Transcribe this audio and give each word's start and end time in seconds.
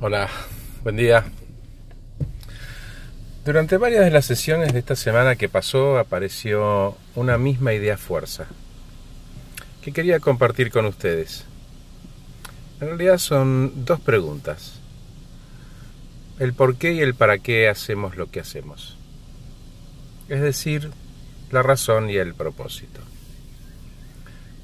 Hola, 0.00 0.28
buen 0.84 0.94
día. 0.94 1.24
Durante 3.44 3.78
varias 3.78 4.04
de 4.04 4.12
las 4.12 4.26
sesiones 4.26 4.72
de 4.72 4.78
esta 4.78 4.94
semana 4.94 5.34
que 5.34 5.48
pasó 5.48 5.98
apareció 5.98 6.96
una 7.16 7.36
misma 7.36 7.72
idea 7.74 7.98
fuerza 7.98 8.46
que 9.82 9.90
quería 9.92 10.20
compartir 10.20 10.70
con 10.70 10.86
ustedes. 10.86 11.46
En 12.80 12.86
realidad 12.86 13.18
son 13.18 13.84
dos 13.84 13.98
preguntas. 13.98 14.74
El 16.38 16.54
por 16.54 16.76
qué 16.76 16.92
y 16.92 17.00
el 17.00 17.16
para 17.16 17.38
qué 17.38 17.68
hacemos 17.68 18.16
lo 18.16 18.30
que 18.30 18.38
hacemos. 18.38 18.96
Es 20.28 20.40
decir, 20.40 20.92
la 21.50 21.64
razón 21.64 22.08
y 22.08 22.18
el 22.18 22.34
propósito. 22.34 23.00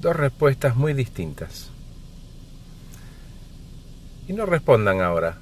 Dos 0.00 0.14
respuestas 0.14 0.76
muy 0.76 0.94
distintas. 0.94 1.73
Y 4.26 4.32
no 4.32 4.46
respondan 4.46 5.00
ahora. 5.00 5.38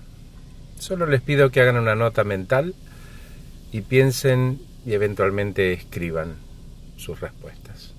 Solo 0.78 1.06
les 1.06 1.20
pido 1.20 1.50
que 1.50 1.60
hagan 1.60 1.76
una 1.76 1.94
nota 1.94 2.24
mental 2.24 2.74
y 3.70 3.82
piensen 3.82 4.60
y 4.84 4.94
eventualmente 4.94 5.72
escriban 5.72 6.34
sus 6.96 7.20
respuestas. 7.20 7.94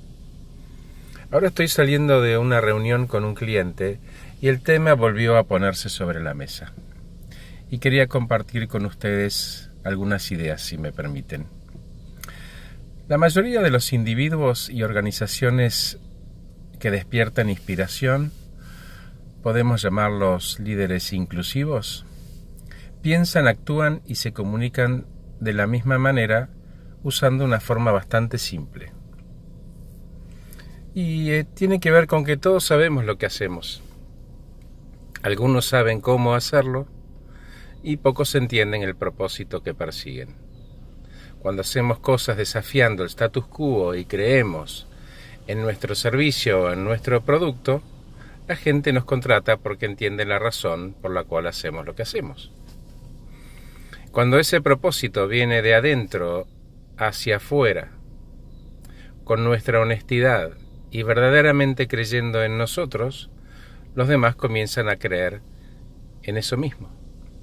Ahora 1.31 1.47
estoy 1.47 1.67
saliendo 1.67 2.21
de 2.21 2.37
una 2.37 2.61
reunión 2.61 3.07
con 3.07 3.23
un 3.23 3.33
cliente 3.33 3.99
y 4.41 4.49
el 4.49 4.61
tema 4.61 4.93
volvió 4.93 5.37
a 5.37 5.45
ponerse 5.45 5.89
sobre 5.89 6.21
la 6.21 6.33
mesa. 6.33 6.73
Y 7.71 7.79
quería 7.79 8.07
compartir 8.07 8.67
con 8.67 8.85
ustedes 8.85 9.71
algunas 9.83 10.31
ideas, 10.31 10.61
si 10.61 10.77
me 10.77 10.91
permiten. 10.91 11.47
La 13.07 13.17
mayoría 13.17 13.61
de 13.61 13.71
los 13.71 13.93
individuos 13.93 14.69
y 14.69 14.83
organizaciones 14.83 15.97
que 16.79 16.91
despiertan 16.91 17.49
inspiración 17.49 18.31
podemos 19.43 19.81
llamarlos 19.81 20.57
líderes 20.59 21.11
inclusivos, 21.11 22.05
piensan, 23.01 23.47
actúan 23.47 24.01
y 24.05 24.15
se 24.15 24.31
comunican 24.31 25.05
de 25.41 25.51
la 25.51 25.67
misma 25.67 25.99
manera 25.99 26.49
usando 27.03 27.43
una 27.43 27.59
forma 27.59 27.91
bastante 27.91 28.37
simple. 28.37 28.93
Y 30.93 31.31
eh, 31.31 31.43
tiene 31.43 31.81
que 31.81 31.91
ver 31.91 32.07
con 32.07 32.23
que 32.23 32.37
todos 32.37 32.63
sabemos 32.63 33.03
lo 33.03 33.17
que 33.17 33.25
hacemos. 33.25 33.83
Algunos 35.21 35.65
saben 35.65 35.99
cómo 35.99 36.35
hacerlo 36.35 36.87
y 37.83 37.97
pocos 37.97 38.35
entienden 38.35 38.81
el 38.81 38.95
propósito 38.95 39.61
que 39.61 39.73
persiguen. 39.73 40.35
Cuando 41.39 41.63
hacemos 41.63 41.99
cosas 41.99 42.37
desafiando 42.37 43.03
el 43.03 43.09
status 43.09 43.45
quo 43.47 43.93
y 43.93 44.05
creemos 44.05 44.87
en 45.47 45.61
nuestro 45.61 45.95
servicio 45.95 46.61
o 46.61 46.71
en 46.71 46.85
nuestro 46.85 47.21
producto, 47.25 47.83
la 48.47 48.55
gente 48.55 48.91
nos 48.93 49.05
contrata 49.05 49.57
porque 49.57 49.85
entiende 49.85 50.25
la 50.25 50.39
razón 50.39 50.95
por 51.01 51.11
la 51.11 51.23
cual 51.23 51.47
hacemos 51.47 51.85
lo 51.85 51.95
que 51.95 52.01
hacemos. 52.01 52.51
Cuando 54.11 54.37
ese 54.37 54.61
propósito 54.61 55.27
viene 55.27 55.61
de 55.61 55.75
adentro 55.75 56.47
hacia 56.97 57.37
afuera, 57.37 57.91
con 59.23 59.43
nuestra 59.43 59.79
honestidad 59.79 60.51
y 60.91 61.03
verdaderamente 61.03 61.87
creyendo 61.87 62.43
en 62.43 62.57
nosotros, 62.57 63.29
los 63.95 64.07
demás 64.07 64.35
comienzan 64.35 64.89
a 64.89 64.97
creer 64.97 65.41
en 66.23 66.37
eso 66.37 66.57
mismo. 66.57 66.89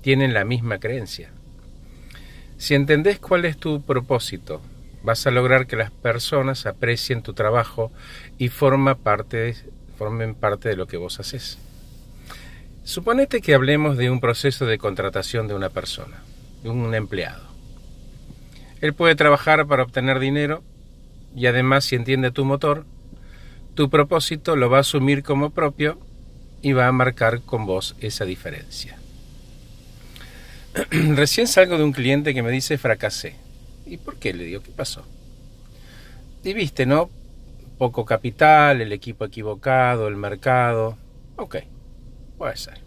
Tienen 0.03 0.35
la 0.35 0.45
misma 0.45 0.79
creencia. 0.79 1.31
Si 2.57 2.75
entendés 2.75 3.19
cuál 3.19 3.47
es 3.47 3.57
tu 3.57 3.83
propósito, 3.83 4.61
vas 5.03 5.27
a 5.27 5.31
lograr 5.31 5.67
que 5.67 5.77
las 5.77 5.91
personas 5.91 6.67
aprecien 6.67 7.23
tu 7.23 7.33
trabajo 7.33 7.91
y 8.39 8.49
forma 8.49 8.97
parte 8.97 9.55
formen 10.01 10.35
parte 10.35 10.71
de 10.71 10.77
lo 10.77 10.87
que 10.87 10.97
vos 10.97 11.21
haces. 11.21 11.59
Suponete 12.85 13.43
que 13.43 13.53
hablemos 13.53 13.99
de 13.99 14.09
un 14.09 14.19
proceso 14.19 14.65
de 14.65 14.79
contratación 14.79 15.47
de 15.47 15.53
una 15.53 15.69
persona, 15.69 16.23
de 16.63 16.71
un 16.71 16.95
empleado. 16.95 17.43
Él 18.81 18.95
puede 18.95 19.15
trabajar 19.15 19.67
para 19.67 19.83
obtener 19.83 20.19
dinero 20.19 20.63
y 21.37 21.45
además 21.49 21.85
si 21.85 21.97
entiende 21.97 22.31
tu 22.31 22.47
motor, 22.47 22.87
tu 23.75 23.91
propósito 23.91 24.57
lo 24.57 24.71
va 24.71 24.79
a 24.79 24.81
asumir 24.81 25.23
como 25.23 25.51
propio 25.51 25.99
y 26.63 26.73
va 26.73 26.87
a 26.87 26.93
marcar 26.93 27.43
con 27.43 27.67
vos 27.67 27.95
esa 28.01 28.25
diferencia. 28.25 28.97
Recién 30.91 31.47
salgo 31.47 31.77
de 31.77 31.85
un 31.85 31.93
cliente 31.93 32.33
que 32.33 32.43
me 32.43 32.51
dice 32.51 32.79
fracasé. 32.79 33.37
¿Y 33.85 33.99
por 33.99 34.17
qué? 34.17 34.33
Le 34.33 34.45
digo, 34.45 34.63
¿qué 34.63 34.71
pasó? 34.71 35.05
Y 36.43 36.55
viste, 36.55 36.87
¿no? 36.87 37.11
Poco 37.81 38.05
capital, 38.05 38.83
el 38.83 38.93
equipo 38.93 39.25
equivocado, 39.25 40.07
el 40.07 40.17
mercado. 40.17 40.99
Ok, 41.37 41.57
puede 42.37 42.55
ser. 42.59 42.83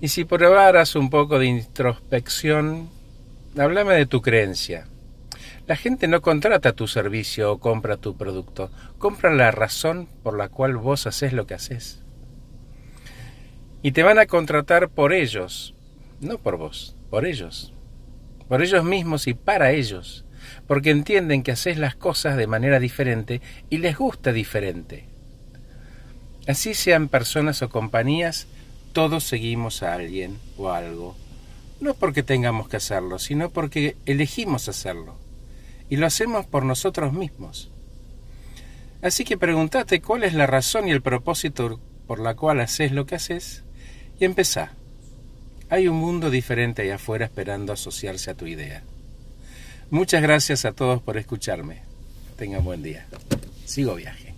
Y 0.00 0.08
si 0.08 0.24
probaras 0.24 0.96
un 0.96 1.10
poco 1.10 1.38
de 1.38 1.44
introspección, 1.44 2.88
háblame 3.58 3.92
de 3.92 4.06
tu 4.06 4.22
creencia. 4.22 4.86
La 5.66 5.76
gente 5.76 6.08
no 6.08 6.22
contrata 6.22 6.72
tu 6.72 6.88
servicio 6.88 7.52
o 7.52 7.58
compra 7.60 7.98
tu 7.98 8.16
producto, 8.16 8.70
compran 8.96 9.36
la 9.36 9.50
razón 9.50 10.08
por 10.22 10.34
la 10.34 10.48
cual 10.48 10.78
vos 10.78 11.06
haces 11.06 11.34
lo 11.34 11.46
que 11.46 11.52
haces. 11.52 12.02
Y 13.82 13.92
te 13.92 14.02
van 14.02 14.18
a 14.18 14.24
contratar 14.24 14.88
por 14.88 15.12
ellos, 15.12 15.74
no 16.20 16.38
por 16.38 16.56
vos, 16.56 16.96
por 17.10 17.26
ellos. 17.26 17.74
Por 18.48 18.62
ellos 18.62 18.82
mismos 18.82 19.26
y 19.26 19.34
para 19.34 19.72
ellos 19.72 20.24
porque 20.66 20.90
entienden 20.90 21.42
que 21.42 21.52
haces 21.52 21.78
las 21.78 21.94
cosas 21.94 22.36
de 22.36 22.46
manera 22.46 22.80
diferente 22.80 23.40
y 23.68 23.78
les 23.78 23.96
gusta 23.96 24.32
diferente. 24.32 25.04
Así 26.46 26.74
sean 26.74 27.08
personas 27.08 27.62
o 27.62 27.68
compañías, 27.68 28.46
todos 28.92 29.24
seguimos 29.24 29.82
a 29.82 29.94
alguien 29.94 30.38
o 30.56 30.70
algo. 30.70 31.16
No 31.80 31.94
porque 31.94 32.22
tengamos 32.22 32.68
que 32.68 32.76
hacerlo, 32.76 33.18
sino 33.18 33.50
porque 33.50 33.96
elegimos 34.06 34.68
hacerlo. 34.68 35.16
Y 35.88 35.96
lo 35.96 36.06
hacemos 36.06 36.46
por 36.46 36.64
nosotros 36.64 37.12
mismos. 37.12 37.70
Así 39.02 39.24
que 39.24 39.38
pregúntate 39.38 40.02
cuál 40.02 40.24
es 40.24 40.34
la 40.34 40.46
razón 40.46 40.88
y 40.88 40.90
el 40.90 41.02
propósito 41.02 41.80
por 42.06 42.20
la 42.20 42.34
cual 42.34 42.60
haces 42.60 42.92
lo 42.92 43.06
que 43.06 43.14
haces 43.14 43.64
y 44.18 44.24
empezá. 44.24 44.72
Hay 45.70 45.88
un 45.88 45.96
mundo 45.96 46.30
diferente 46.30 46.82
allá 46.82 46.96
afuera 46.96 47.26
esperando 47.26 47.72
asociarse 47.72 48.30
a 48.30 48.34
tu 48.34 48.46
idea. 48.46 48.82
Muchas 49.90 50.22
gracias 50.22 50.64
a 50.64 50.72
todos 50.72 51.02
por 51.02 51.16
escucharme. 51.16 51.82
Tengan 52.36 52.64
buen 52.64 52.82
día. 52.82 53.06
Sigo 53.64 53.96
viaje. 53.96 54.29